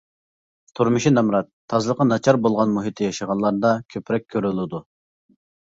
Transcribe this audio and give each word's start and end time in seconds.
تۇرمۇشى 0.79 1.11
نامرات، 1.17 1.49
تازىلىقى 1.73 2.07
ناچار 2.13 2.39
بولغان 2.47 2.73
مۇھىتتا 2.79 3.07
ياشىغانلاردا 3.11 3.75
كۆپرەك 3.97 4.29
كۆرۈلىدۇ. 4.37 4.83